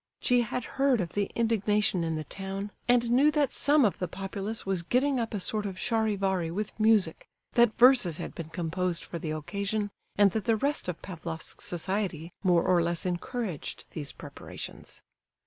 She 0.19 0.41
had 0.41 0.63
heard 0.81 0.99
of 0.99 1.13
the 1.13 1.29
indignation 1.35 2.03
in 2.03 2.15
the 2.15 2.23
town, 2.23 2.71
and 2.87 3.11
knew 3.11 3.29
that 3.33 3.51
some 3.51 3.85
of 3.85 3.99
the 3.99 4.07
populace 4.07 4.65
was 4.65 4.81
getting 4.81 5.19
up 5.19 5.31
a 5.31 5.39
sort 5.39 5.67
of 5.67 5.77
charivari 5.77 6.49
with 6.49 6.79
music, 6.79 7.29
that 7.53 7.77
verses 7.77 8.17
had 8.17 8.33
been 8.33 8.49
composed 8.49 9.03
for 9.03 9.19
the 9.19 9.29
occasion, 9.29 9.91
and 10.15 10.31
that 10.31 10.45
the 10.45 10.55
rest 10.55 10.87
of 10.89 11.03
Pavlofsk 11.03 11.61
society 11.61 12.33
more 12.41 12.63
or 12.63 12.81
less 12.81 13.05
encouraged 13.05 13.91
these 13.91 14.11
preparations. 14.11 15.03